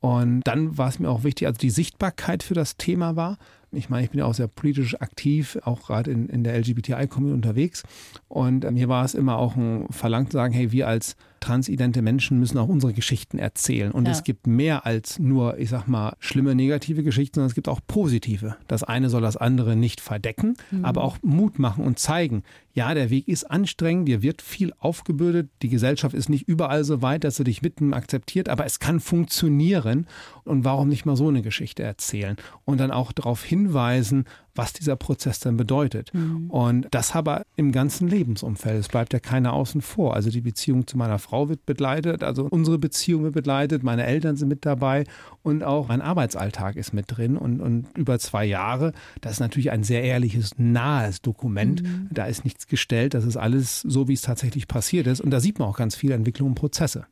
[0.00, 3.38] Und dann war es mir auch wichtig, also die Sichtbarkeit für das Thema war.
[3.72, 7.34] Ich meine, ich bin ja auch sehr politisch aktiv, auch gerade in, in der LGBTI-Community
[7.34, 7.82] unterwegs.
[8.28, 12.02] Und äh, mir war es immer auch ein Verlangt zu sagen, hey, wir als transidente
[12.02, 13.90] Menschen müssen auch unsere Geschichten erzählen.
[13.92, 14.12] Und ja.
[14.12, 17.80] es gibt mehr als nur, ich sag mal, schlimme negative Geschichten, sondern es gibt auch
[17.86, 18.56] positive.
[18.68, 20.84] Das eine soll das andere nicht verdecken, mhm.
[20.84, 22.42] aber auch Mut machen und zeigen.
[22.72, 27.02] Ja, der Weg ist anstrengend, dir wird viel aufgebürdet, die Gesellschaft ist nicht überall so
[27.02, 30.06] weit, dass sie dich mitten akzeptiert, aber es kann funktionieren.
[30.44, 32.36] Und warum nicht mal so eine Geschichte erzählen?
[32.64, 36.12] Und dann auch darauf hinweisen, was dieser Prozess dann bedeutet.
[36.12, 36.50] Mhm.
[36.50, 38.78] Und das aber im ganzen Lebensumfeld.
[38.78, 40.14] Es bleibt ja keiner außen vor.
[40.14, 44.36] Also die Beziehung zu meiner Frau wird begleitet, also unsere Beziehung wird begleitet, meine Eltern
[44.36, 45.04] sind mit dabei
[45.42, 47.36] und auch mein Arbeitsalltag ist mit drin.
[47.36, 51.82] Und, und über zwei Jahre, das ist natürlich ein sehr ehrliches, nahes Dokument.
[51.82, 52.08] Mhm.
[52.10, 55.20] Da ist gestellt, das ist alles so, wie es tatsächlich passiert ist.
[55.20, 57.06] Und da sieht man auch ganz viele Entwicklungen und Prozesse.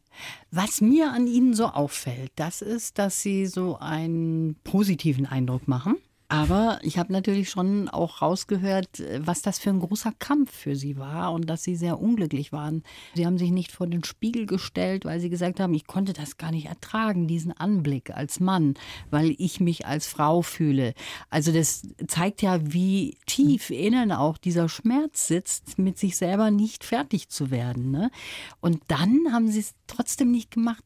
[0.50, 5.96] Was mir an Ihnen so auffällt, das ist, dass Sie so einen positiven Eindruck machen.
[6.30, 10.98] Aber ich habe natürlich schon auch rausgehört, was das für ein großer Kampf für sie
[10.98, 12.82] war und dass sie sehr unglücklich waren.
[13.14, 16.36] Sie haben sich nicht vor den Spiegel gestellt, weil sie gesagt haben, ich konnte das
[16.36, 18.74] gar nicht ertragen, diesen Anblick als Mann,
[19.10, 20.92] weil ich mich als Frau fühle.
[21.30, 26.84] Also das zeigt ja, wie tief innen auch dieser Schmerz sitzt, mit sich selber nicht
[26.84, 27.90] fertig zu werden.
[27.90, 28.10] Ne?
[28.60, 30.84] Und dann haben sie es trotzdem nicht gemacht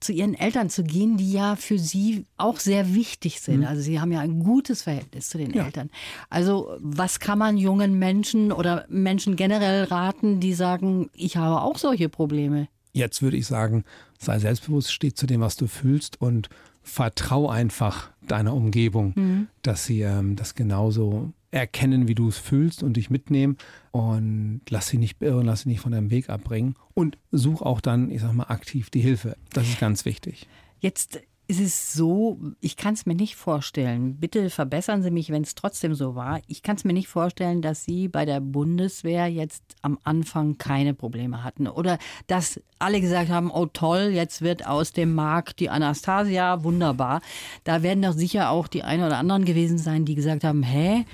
[0.00, 3.60] zu ihren Eltern zu gehen, die ja für sie auch sehr wichtig sind.
[3.60, 3.66] Mhm.
[3.66, 5.64] Also sie haben ja ein gutes Verhältnis zu den ja.
[5.64, 5.90] Eltern.
[6.28, 11.78] Also was kann man jungen Menschen oder Menschen generell raten, die sagen, ich habe auch
[11.78, 12.68] solche Probleme?
[12.92, 13.84] Jetzt würde ich sagen,
[14.18, 16.48] sei selbstbewusst, steh zu dem, was du fühlst und
[16.82, 19.48] vertrau einfach deiner Umgebung, mhm.
[19.62, 23.56] dass sie ähm, das genauso erkennen, wie du es fühlst und dich mitnehmen
[23.96, 27.80] und lass sie nicht beirren, lass sie nicht von deinem Weg abbringen und such auch
[27.80, 29.38] dann, ich sag mal, aktiv die Hilfe.
[29.54, 30.46] Das ist ganz wichtig.
[30.80, 34.16] Jetzt ist es so, ich kann es mir nicht vorstellen.
[34.16, 36.40] Bitte verbessern Sie mich, wenn es trotzdem so war.
[36.46, 40.92] Ich kann es mir nicht vorstellen, dass Sie bei der Bundeswehr jetzt am Anfang keine
[40.92, 41.68] Probleme hatten.
[41.68, 47.22] Oder dass alle gesagt haben, oh toll, jetzt wird aus dem Markt die Anastasia, wunderbar.
[47.64, 51.06] Da werden doch sicher auch die einen oder anderen gewesen sein, die gesagt haben, hä?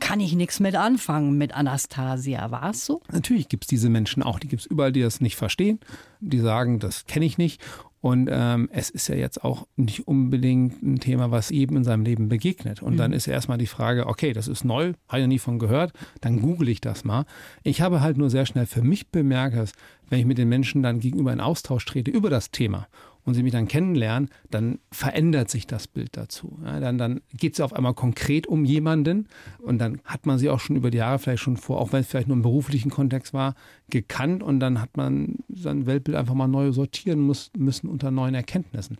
[0.00, 2.50] Kann ich nichts mit anfangen mit Anastasia.
[2.50, 3.00] War es so?
[3.12, 5.80] Natürlich gibt es diese Menschen auch, die gibt es überall, die das nicht verstehen,
[6.20, 7.60] die sagen, das kenne ich nicht.
[8.00, 12.04] Und ähm, es ist ja jetzt auch nicht unbedingt ein Thema, was eben in seinem
[12.04, 12.82] Leben begegnet.
[12.82, 12.98] Und mhm.
[12.98, 15.94] dann ist erstmal die Frage, okay, das ist neu, habe ich noch nie von gehört,
[16.20, 17.24] dann google ich das mal.
[17.62, 19.72] Ich habe halt nur sehr schnell für mich bemerkt, dass
[20.10, 22.88] wenn ich mit den Menschen dann gegenüber in Austausch trete über das Thema
[23.24, 26.58] und sie mich dann kennenlernen, dann verändert sich das Bild dazu.
[26.64, 30.50] Ja, dann dann geht es auf einmal konkret um jemanden und dann hat man sie
[30.50, 32.90] auch schon über die Jahre vielleicht schon vor, auch wenn es vielleicht nur im beruflichen
[32.90, 33.54] Kontext war,
[33.88, 38.34] gekannt und dann hat man sein Weltbild einfach mal neu sortieren muss, müssen unter neuen
[38.34, 38.98] Erkenntnissen.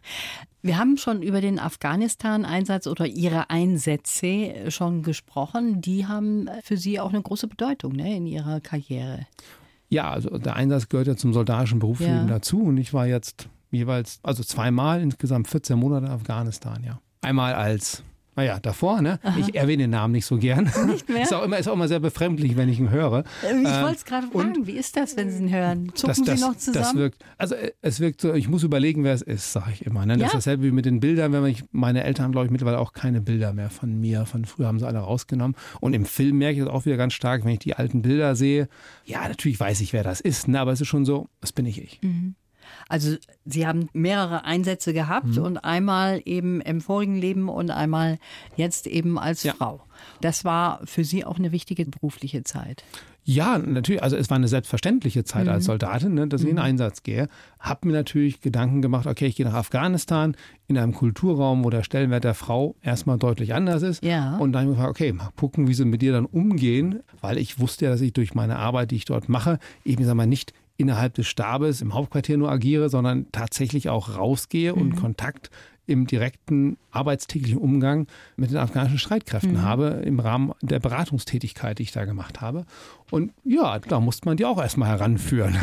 [0.63, 5.83] Wir haben schon über den Afghanistan-Einsatz oder Ihre Einsätze schon gesprochen.
[5.83, 9.27] Die haben für Sie auch eine große Bedeutung ne, in Ihrer Karriere.
[9.91, 12.35] Ja, also der Einsatz gehört ja zum soldatischen Berufsleben ja.
[12.35, 17.01] dazu und ich war jetzt jeweils, also zweimal, insgesamt 14 Monate in Afghanistan, ja.
[17.23, 18.03] Einmal als
[18.37, 19.21] naja, davor, ne?
[19.23, 19.39] Aha.
[19.39, 20.69] Ich erwähne den Namen nicht so gern.
[20.87, 21.23] Nicht mehr?
[21.23, 23.25] Ist auch immer, ist auch immer sehr befremdlich, wenn ich ihn höre.
[23.43, 25.93] Ich wollte es gerade fragen, wie ist das, wenn Sie ihn hören?
[25.95, 26.85] Zucken das, Sie noch zusammen?
[26.85, 29.87] Das wirkt, also äh, es wirkt so, ich muss überlegen, wer es ist, sage ich
[29.87, 30.05] immer.
[30.05, 30.15] Ne?
[30.15, 30.27] Das ja?
[30.27, 32.93] ist dasselbe wie mit den Bildern, wenn ich, meine Eltern haben, glaube ich, mittlerweile auch
[32.93, 34.27] keine Bilder mehr von mir.
[34.27, 35.57] Von früher haben sie alle rausgenommen.
[35.81, 38.35] Und im Film merke ich das auch wieder ganz stark, wenn ich die alten Bilder
[38.35, 38.69] sehe.
[39.05, 40.59] Ja, natürlich weiß ich, wer das ist, ne?
[40.61, 42.01] aber es ist schon so, das bin ich ich.
[42.03, 42.35] Mhm.
[42.89, 45.43] Also Sie haben mehrere Einsätze gehabt mhm.
[45.43, 48.19] und einmal eben im vorigen Leben und einmal
[48.57, 49.55] jetzt eben als ja.
[49.55, 49.83] Frau.
[50.21, 52.85] Das war für Sie auch eine wichtige berufliche Zeit.
[53.27, 54.03] Ja, natürlich.
[54.03, 55.53] Also es war eine selbstverständliche Zeit mhm.
[55.53, 56.69] als Soldatin, ne, dass ich in den mhm.
[56.69, 57.29] Einsatz gehe.
[57.59, 61.83] Hab mir natürlich Gedanken gemacht, okay, ich gehe nach Afghanistan in einem Kulturraum, wo der
[61.83, 64.05] Stellenwert der Frau erstmal deutlich anders ist.
[64.05, 64.37] Ja.
[64.37, 67.39] Und dann habe ich gefragt, okay, mal gucken, wie sie mit dir dann umgehen, weil
[67.39, 70.27] ich wusste ja, dass ich durch meine Arbeit, die ich dort mache, eben sag mal
[70.27, 74.81] nicht innerhalb des Stabes im Hauptquartier nur agiere, sondern tatsächlich auch rausgehe mhm.
[74.81, 75.51] und Kontakt
[75.87, 78.07] im direkten arbeitstäglichen Umgang
[78.37, 79.63] mit den afghanischen Streitkräften mhm.
[79.63, 82.65] habe, im Rahmen der Beratungstätigkeit, die ich da gemacht habe.
[83.15, 85.57] Und ja, da musste man die auch erstmal heranführen.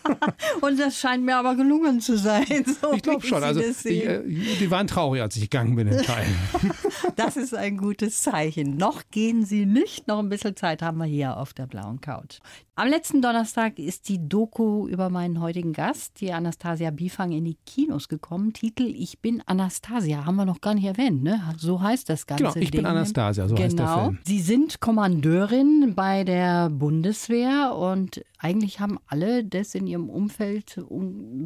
[0.60, 2.66] Und das scheint mir aber gelungen zu sein.
[2.82, 3.42] So ich glaube schon.
[3.42, 4.22] Also, ich, äh,
[4.60, 6.36] die waren traurig, als ich gegangen bin in Teilen.
[7.16, 8.76] Das ist ein gutes Zeichen.
[8.76, 10.08] Noch gehen sie nicht.
[10.08, 12.38] Noch ein bisschen Zeit haben wir hier auf der blauen Couch.
[12.74, 17.58] Am letzten Donnerstag ist die Doku über meinen heutigen Gast, die Anastasia Bifang, in die
[17.66, 18.54] Kinos gekommen.
[18.54, 21.42] Titel Ich bin Anastasia, haben wir noch gar nicht erwähnt, ne?
[21.58, 22.44] So heißt das Ganze.
[22.44, 22.80] Genau, ich Ding.
[22.80, 23.64] bin Anastasia, so genau.
[23.66, 24.04] heißt der genau.
[24.04, 24.18] Film.
[24.24, 30.84] Sie sind Kommandeurin bei der Bundeswehr und eigentlich haben alle das in ihrem Umfeld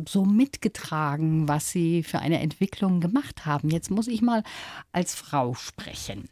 [0.09, 3.69] so mitgetragen, was sie für eine Entwicklung gemacht haben.
[3.69, 4.43] Jetzt muss ich mal
[4.93, 6.25] als Frau sprechen.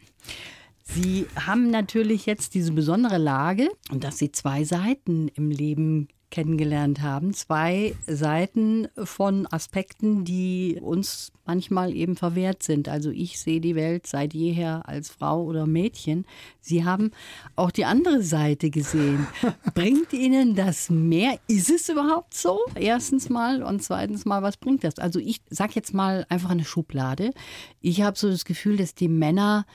[0.85, 7.33] Sie haben natürlich jetzt diese besondere Lage, dass Sie zwei Seiten im Leben kennengelernt haben.
[7.33, 12.89] Zwei Seiten von Aspekten, die uns manchmal eben verwehrt sind.
[12.89, 16.27] Also ich sehe die Welt seit jeher als Frau oder Mädchen.
[16.61, 17.13] Sie haben
[17.55, 19.29] auch die andere Seite gesehen.
[19.75, 21.39] Bringt Ihnen das mehr?
[21.47, 22.59] Ist es überhaupt so?
[22.75, 24.99] Erstens mal und zweitens mal, was bringt das?
[24.99, 27.31] Also ich sage jetzt mal einfach eine Schublade.
[27.81, 29.67] Ich habe so das Gefühl, dass die Männer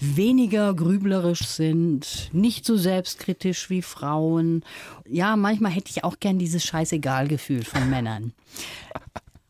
[0.00, 4.64] weniger grüblerisch sind, nicht so selbstkritisch wie Frauen.
[5.08, 8.32] Ja, manchmal hätte ich auch gern dieses Scheißegal-Gefühl von Männern.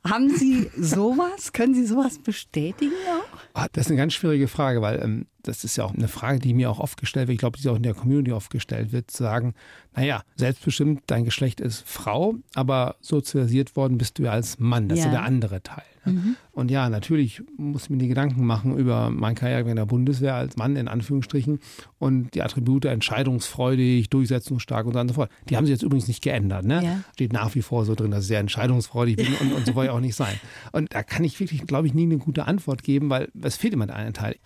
[0.05, 1.53] Haben Sie sowas?
[1.53, 3.39] Können Sie sowas bestätigen auch?
[3.55, 6.39] Ah, das ist eine ganz schwierige Frage, weil ähm, das ist ja auch eine Frage,
[6.41, 7.35] die mir auch oft gestellt wird.
[7.35, 9.55] Ich glaube, die auch in der Community oft gestellt wird, zu sagen,
[9.95, 14.89] naja, selbstbestimmt, dein Geschlecht ist Frau, aber sozialisiert worden bist du ja als Mann.
[14.89, 15.05] Das ja.
[15.05, 15.85] ist ja der andere Teil.
[16.05, 16.37] Mhm.
[16.53, 20.35] Und ja, natürlich muss ich mir die Gedanken machen über meine Karriere in der Bundeswehr
[20.35, 21.61] als Mann in Anführungsstrichen
[21.99, 25.31] und die Attribute entscheidungsfreudig, durchsetzungsstark und so und so fort.
[25.49, 26.65] Die haben sich jetzt übrigens nicht geändert.
[26.65, 26.83] Ne?
[26.83, 27.01] Ja.
[27.15, 29.91] Steht nach wie vor so drin, dass ich sehr entscheidungsfreudig bin und, und so wollte
[29.91, 30.39] ich auch nicht sein.
[30.73, 33.75] Und da kann ich wirklich, glaube ich, nie eine gute Antwort geben, weil es fehlt
[33.75, 34.37] immer der eine Teil.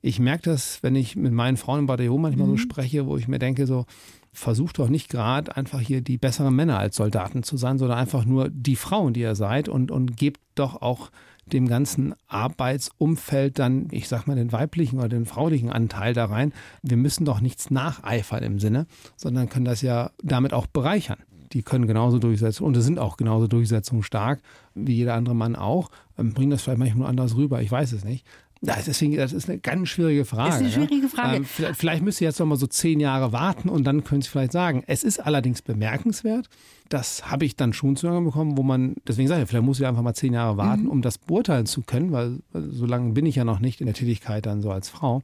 [0.00, 2.52] Ich merke das, wenn ich mit meinen Frauen im Bataillon manchmal mhm.
[2.52, 3.86] so spreche, wo ich mir denke, so,
[4.32, 8.24] versucht doch nicht gerade einfach hier die besseren Männer als Soldaten zu sein, sondern einfach
[8.24, 11.10] nur die Frauen, die ihr seid und, und gebt doch auch
[11.46, 16.52] dem ganzen Arbeitsumfeld dann, ich sag mal, den weiblichen oder den fraulichen Anteil da rein.
[16.82, 21.18] Wir müssen doch nichts nacheifern im Sinne, sondern können das ja damit auch bereichern.
[21.52, 24.42] Die können genauso durchsetzen und sind auch genauso durchsetzungsstark
[24.74, 25.88] wie jeder andere Mann auch.
[26.18, 28.26] Ähm, bringen das vielleicht manchmal anders rüber, ich weiß es nicht.
[28.60, 30.50] Ja, deswegen, das ist eine ganz schwierige Frage.
[30.50, 31.36] Das ist eine schwierige Frage.
[31.36, 34.26] Ähm, vielleicht, vielleicht müsst ihr jetzt noch mal so zehn Jahre warten und dann könnt
[34.26, 34.82] ihr vielleicht sagen.
[34.86, 36.48] Es ist allerdings bemerkenswert.
[36.88, 39.78] Das habe ich dann schon zu hören bekommen, wo man, deswegen sage ich, vielleicht muss
[39.78, 40.90] ich einfach mal zehn Jahre warten, mhm.
[40.90, 43.94] um das beurteilen zu können, weil so lange bin ich ja noch nicht in der
[43.94, 45.22] Tätigkeit dann so als Frau.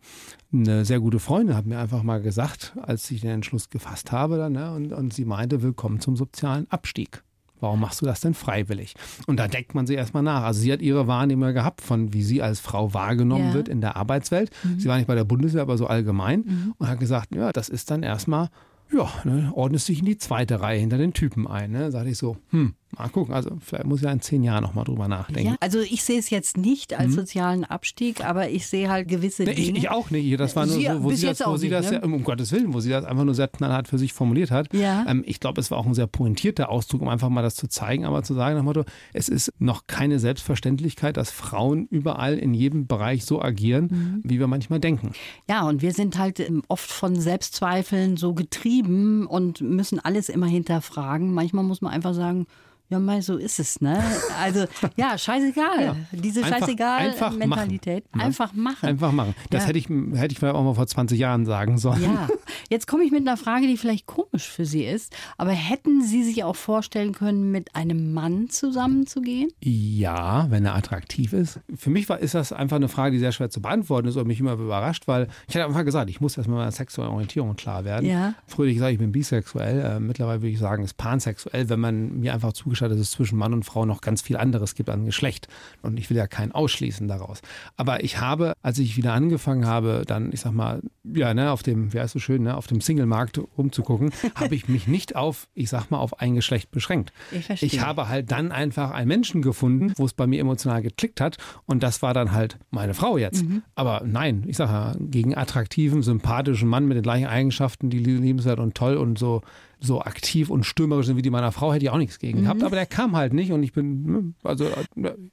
[0.52, 4.36] Eine sehr gute Freundin hat mir einfach mal gesagt, als ich den Entschluss gefasst habe,
[4.36, 7.24] dann, ne, und, und sie meinte, willkommen zum sozialen Abstieg.
[7.64, 8.94] Warum machst du das denn freiwillig?
[9.26, 10.42] Und da deckt man sie erstmal nach.
[10.42, 13.54] Also sie hat ihre Wahrnehmung gehabt, von wie sie als Frau wahrgenommen ja.
[13.54, 14.50] wird in der Arbeitswelt.
[14.62, 14.80] Mhm.
[14.80, 16.74] Sie war nicht bei der Bundeswehr, aber so allgemein mhm.
[16.76, 18.50] und hat gesagt, ja, das ist dann erstmal
[18.92, 21.70] ja, ne, ordnest dich in die zweite Reihe hinter den Typen ein.
[21.70, 21.90] Ne?
[21.90, 23.34] Sag ich so, hm, mal gucken.
[23.34, 25.52] Also vielleicht muss ich ja in zehn Jahren nochmal drüber nachdenken.
[25.52, 27.12] Ja, also ich sehe es jetzt nicht als hm.
[27.12, 29.58] sozialen Abstieg, aber ich sehe halt gewisse Dinge.
[29.58, 30.38] Ich, ich, auch nicht.
[30.38, 32.00] Das war nur sie, so, wo sie das, wo sie nicht, das ne?
[32.00, 34.72] um Gottes Willen, wo sie das einfach nur sehr knallhart für sich formuliert hat.
[34.72, 35.04] Ja.
[35.08, 37.68] Ähm, ich glaube, es war auch ein sehr pointierter Ausdruck, um einfach mal das zu
[37.68, 42.38] zeigen, aber zu sagen nach dem Motto, es ist noch keine Selbstverständlichkeit, dass Frauen überall
[42.38, 44.20] in jedem Bereich so agieren, mhm.
[44.24, 45.12] wie wir manchmal denken.
[45.48, 50.46] Ja, und wir sind halt ähm, oft von Selbstzweifeln so getrieben und müssen alles immer
[50.46, 51.32] hinterfragen.
[51.32, 52.46] Manchmal muss man einfach sagen,
[52.90, 54.02] ja, mal so ist es, ne?
[54.38, 54.66] Also,
[54.96, 55.84] ja, scheißegal.
[55.84, 55.96] Ja.
[56.12, 58.04] Diese Scheißegal-Mentalität.
[58.12, 58.86] Einfach, einfach, machen.
[58.86, 59.34] Einfach machen.
[59.48, 59.68] Das ja.
[59.68, 62.02] hätte, ich, hätte ich vielleicht auch mal vor 20 Jahren sagen sollen.
[62.02, 62.28] Ja.
[62.70, 65.16] Jetzt komme ich mit einer Frage, die vielleicht komisch für Sie ist.
[65.38, 69.50] Aber hätten Sie sich auch vorstellen können, mit einem Mann zusammenzugehen?
[69.60, 71.60] Ja, wenn er attraktiv ist.
[71.74, 74.26] Für mich war, ist das einfach eine Frage, die sehr schwer zu beantworten ist und
[74.26, 77.84] mich immer überrascht, weil ich hatte einfach gesagt, ich muss erstmal meiner sexuellen Orientierung klar
[77.86, 78.06] werden.
[78.06, 78.34] Ja.
[78.46, 79.80] Früher ich gesagt, ich bin bisexuell.
[79.80, 83.10] Äh, mittlerweile würde ich sagen, ist pansexuell, wenn man mir einfach zugeschaut zugestellt, dass es
[83.12, 85.48] zwischen Mann und Frau noch ganz viel anderes gibt an Geschlecht.
[85.82, 87.40] Und ich will ja keinen ausschließen daraus.
[87.76, 91.62] Aber ich habe, als ich wieder angefangen habe, dann, ich sag mal, ja, ne, auf
[91.62, 95.48] dem, wie heißt es schön, ne, auf dem Single-Markt rumzugucken, habe ich mich nicht auf,
[95.54, 97.12] ich sag mal, auf ein Geschlecht beschränkt.
[97.30, 97.66] Ich verstehe.
[97.66, 101.38] Ich habe halt dann einfach einen Menschen gefunden, wo es bei mir emotional geklickt hat.
[101.66, 103.44] Und das war dann halt meine Frau jetzt.
[103.44, 103.62] Mhm.
[103.74, 108.58] Aber nein, ich sage ja, gegen attraktiven, sympathischen Mann mit den gleichen Eigenschaften, die liebenswert
[108.58, 109.42] und toll und so
[109.84, 112.42] so aktiv und stürmerisch sind wie die meiner Frau, hätte ich auch nichts gegen mhm.
[112.44, 112.62] gehabt.
[112.62, 114.68] Aber der kam halt nicht und ich bin, ne, also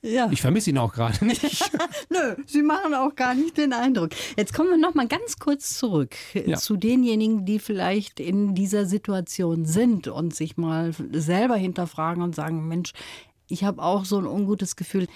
[0.02, 0.30] ja.
[0.32, 1.72] ich vermisse ihn auch gerade nicht.
[2.10, 4.12] Nö, Sie machen auch gar nicht den Eindruck.
[4.38, 6.58] Jetzt kommen wir noch mal ganz kurz zurück ja.
[6.58, 12.68] zu denjenigen, die vielleicht in dieser Situation sind und sich mal selber hinterfragen und sagen,
[12.68, 12.94] Mensch,
[13.52, 15.08] ich habe auch so ein ungutes Gefühl.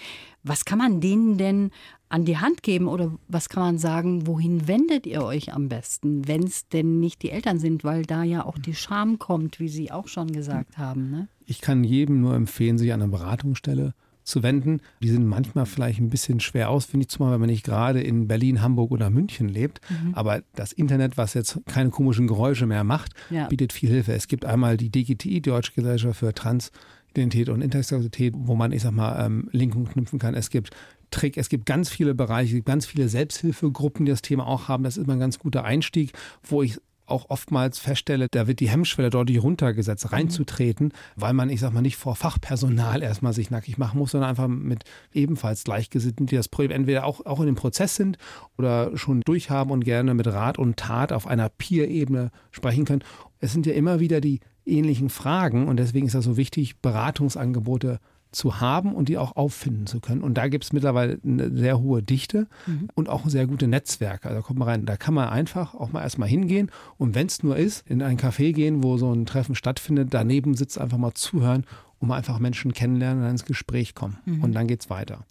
[0.43, 1.71] Was kann man denen denn
[2.09, 6.27] an die Hand geben oder was kann man sagen, wohin wendet ihr euch am besten,
[6.27, 9.69] wenn es denn nicht die Eltern sind, weil da ja auch die Scham kommt, wie
[9.69, 11.09] Sie auch schon gesagt haben.
[11.09, 11.27] Ne?
[11.45, 13.93] Ich kann jedem nur empfehlen, sich an eine Beratungsstelle
[14.25, 14.81] zu wenden.
[15.01, 18.27] Die sind manchmal vielleicht ein bisschen schwer ausfindig zu machen, wenn man nicht gerade in
[18.27, 19.79] Berlin, Hamburg oder München lebt.
[19.89, 20.15] Mhm.
[20.15, 23.47] Aber das Internet, was jetzt keine komischen Geräusche mehr macht, ja.
[23.47, 24.13] bietet viel Hilfe.
[24.13, 26.33] Es gibt einmal die DGTI, Deutsche Gesellschaft für
[27.15, 30.35] Transidentität und Intersexualität, wo man, ich sag mal, ähm, Linken knüpfen kann.
[30.35, 30.71] Es gibt
[31.11, 31.37] Trick.
[31.37, 34.83] Es gibt ganz viele Bereiche, ganz viele Selbsthilfegruppen, die das Thema auch haben.
[34.83, 36.11] Das ist immer ein ganz guter Einstieg,
[36.43, 41.59] wo ich auch oftmals feststelle, da wird die Hemmschwelle deutlich runtergesetzt, reinzutreten, weil man, ich
[41.59, 46.25] sag mal, nicht vor Fachpersonal erstmal sich nackig machen muss, sondern einfach mit ebenfalls Gleichgesinnten,
[46.25, 48.17] die das Problem entweder auch, auch in dem Prozess sind
[48.57, 53.03] oder schon durchhaben und gerne mit Rat und Tat auf einer Peer-Ebene sprechen können.
[53.39, 57.99] Es sind ja immer wieder die ähnlichen Fragen und deswegen ist das so wichtig, Beratungsangebote
[58.35, 60.21] zu haben und die auch auffinden zu können.
[60.21, 62.89] Und da gibt es mittlerweile eine sehr hohe Dichte mhm.
[62.93, 64.27] und auch sehr gute Netzwerke.
[64.27, 64.85] Also da kommt man rein.
[64.85, 68.17] Da kann man einfach auch mal erstmal hingehen und wenn es nur ist, in ein
[68.17, 71.65] Café gehen, wo so ein Treffen stattfindet, daneben sitzt, einfach mal zuhören
[72.05, 74.17] um einfach Menschen kennenlernen und ins Gespräch kommen.
[74.25, 74.43] Mhm.
[74.43, 75.25] Und dann geht's weiter.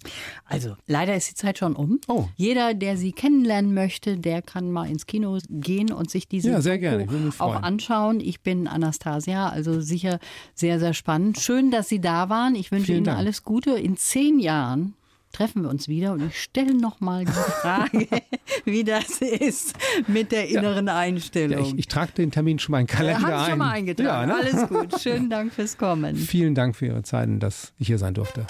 [0.45, 2.01] Also, leider ist die Zeit schon um.
[2.09, 2.27] Oh.
[2.37, 6.61] Jeder, der sie kennenlernen möchte, der kann mal ins Kino gehen und sich diese ja,
[6.61, 7.07] sehr gerne.
[7.39, 8.21] auch anschauen.
[8.21, 10.19] Ich bin Anastasia, also sicher
[10.55, 11.39] sehr, sehr spannend.
[11.39, 12.57] Schön, dass Sie da waren.
[12.57, 13.19] Ich wünsche Vielen Ihnen Dank.
[13.19, 13.71] alles Gute.
[13.73, 14.95] In zehn Jahren
[15.35, 18.09] treffen wir uns wieder und ich stelle nochmal die Frage,
[18.65, 20.97] wie das ist mit der inneren ja.
[20.97, 21.59] Einstellung.
[21.59, 23.51] Ja, ich, ich, trage den Termin schon mal in den Kalender ja, ein.
[23.51, 24.31] schon mal eingetragen.
[24.31, 24.37] Ja, ne?
[24.37, 25.01] Alles gut.
[25.01, 26.17] Schönen Dank fürs Kommen.
[26.17, 28.47] Vielen Dank für Ihre Zeit und dass ich hier sein durfte.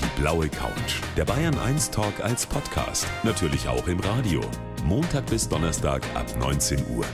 [0.00, 1.00] Die blaue Couch.
[1.16, 3.06] Der Bayern 1 Talk als Podcast.
[3.22, 4.40] Natürlich auch im Radio.
[4.84, 7.04] Montag bis Donnerstag ab 19 Uhr.